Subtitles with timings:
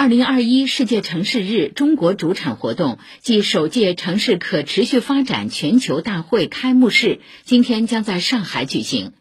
[0.00, 9.12] 二零二一世界城市日中国主场活动暨首届城市可持续发展全球大会开幕式今天将在上海举行。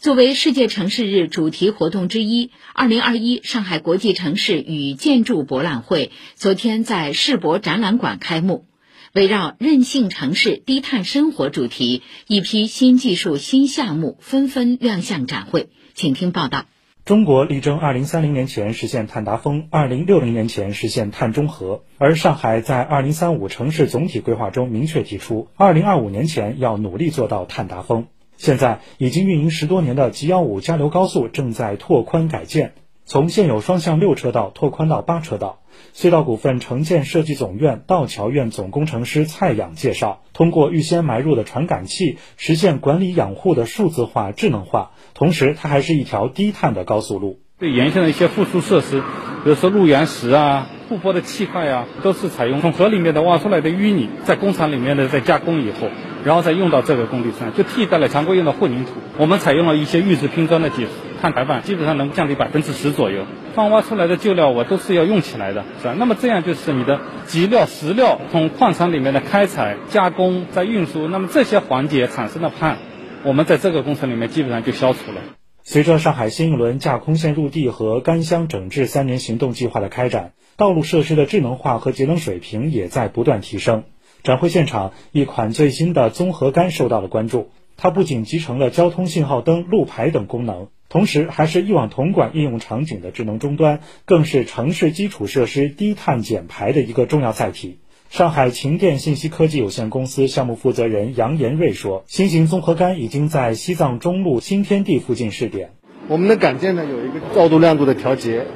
[0.00, 8.66] 作为世界城市日主题活动之一，二零二一上海国际城市与建筑博览会昨天在世博展览馆开幕。
[9.14, 15.70] 围绕“韧性城市、低碳生活”主题，一批新技术、新项目纷纷亮相展会。
[15.94, 16.66] 请听报道。
[17.08, 21.82] 中国力争二零三零年前实现碳达峰，二零六零年前实现碳中和。
[21.96, 28.08] 而上海在二零三五城市总体规划中明确提出，二零二五年前要努力做到碳达峰。
[28.36, 32.74] 现在已经运营十多年的 G 幺五交流高速正在拓宽改建。
[33.10, 35.60] 从现有双向六车道拓宽到八车道。
[35.94, 44.90] 隧道股份城建设计总院道桥院总工程师蔡养介绍，通过预先埋入的传感器，实现管理养护的数字化、智能化。
[45.14, 47.40] 同时，它还是一条低碳的高速路。
[47.58, 49.00] 对沿线的一些附属设施，
[49.42, 55.88] 比如说路缘石啊、护坡的气块啊，都是采用从河里面的挖出来的淤泥，在工厂里面的再加工以后，
[56.24, 58.90] 然后再用到这个工地上，就替代了常规用的混凝土。
[59.16, 60.90] 我们采用了一些预制拼装的技术。
[61.20, 63.24] 碳排放基本上能降低百分之十左右。
[63.54, 65.94] 放挖出来的旧料我都是要用起来的，是吧？
[65.98, 72.78] 那么这样就是你的集料、石料从矿场里面的开采、加工、再运输，那么这些环节产生的碳，
[73.24, 75.20] 我们在这个工程里面基本上就消除了。
[75.64, 83.84] 随着上海新一轮架空线入地和干箱整治三年行动计划的开展，道路设施的智能化和节能水平也在不断提升。
[84.22, 87.50] 展会现场，一款最新的综合杆受到了关注。
[87.76, 97.78] 它不仅集成了交通信号灯、路牌等功能，同时还是一网统管应用场景的智能终端，更是城市基础设施低碳减排的一个重要载体。
[98.10, 105.72] 上海秦电信息科技有限公司项目负责人杨延瑞说：“新型综合杆已经在西藏中路新天地附近试点。
[106.08, 108.46] 我们的杆件呢有一个照度、亮度的调节。”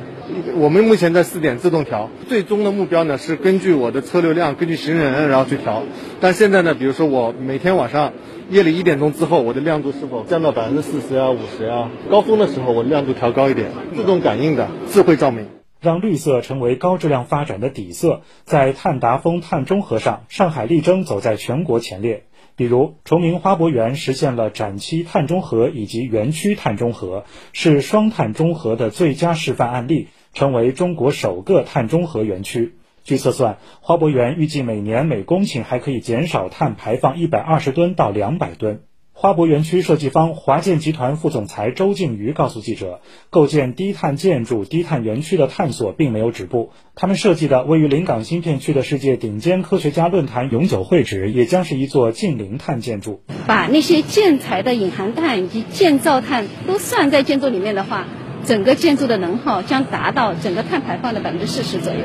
[0.56, 5.82] 我们目前在四点自动调，最终的目标呢是根据我的车流量，根据行人然后去调。
[6.20, 8.12] 但现在呢，比如说我每天晚上
[8.48, 11.90] 夜里一点钟之后，我的亮度是否降到百分之四十啊、五十啊？
[12.10, 15.48] 高峰的时候我亮度调高一点，自动感应的智慧照明，
[15.80, 18.22] 让绿色成为高质量发展的底色。
[18.44, 22.24] 在碳达峰、碳中和上，上海力争走在全国前列。
[22.56, 30.08] 比如，崇明花博园实现了展期碳中和以及园区碳中和，是双碳中和的最佳示范案例。
[30.34, 32.72] 成为中国首个碳中和园区。
[33.04, 38.80] 据测算，花博园预计每年每公顷还可以减少碳排放一百二十吨到两百吨。
[39.22, 43.00] 花博园区设计方华建集团副总裁周静瑜告诉记者，
[43.30, 46.72] 构建低碳建筑、低碳园区的探索并没有止步。
[46.96, 53.22] 他们设计的位于临港新片区的世界顶尖科学家论坛永久会址，也将是一座近零碳建筑。
[53.46, 58.08] 把那些建材的隐含碳以及建造碳都算在建筑里面的话。
[58.44, 62.00] 整个建筑的能耗将达到整个碳排放的百分之四十左右，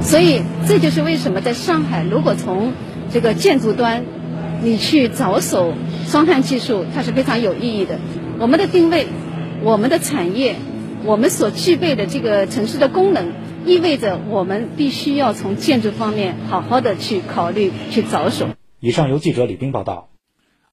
[0.00, 2.74] 所以这就是为什么在上海，如果从
[3.12, 4.04] 这个建筑端
[4.62, 5.72] 你去着手
[6.06, 7.98] 双碳技术，它是非常有意义的。
[8.38, 9.06] 我们的定位、
[9.62, 10.56] 我们的产业、
[11.04, 13.32] 我们所具备的这个城市的功能，
[13.64, 18.48] 意味着我们必须要从建筑方面好好的去考虑、去着手。
[18.80, 20.09] 以上由记者李斌报道。